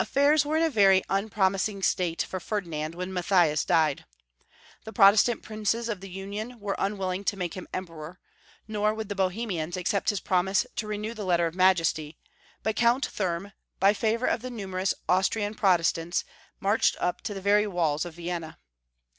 [0.00, 4.06] AFFAIRS were in a very unpromising state for Ferdinand when IMattliias died.
[4.84, 8.18] The Prot estant princes of the Union were unwilling to make him Emperor,
[8.66, 12.16] nor would the Boliemians accept his promise to renew the Letter of Majesty,
[12.62, 16.24] but Comit Thurm, by favor of tlie numerous Austrian Protestants,
[16.58, 18.56] marched up to the very walls of Vienna.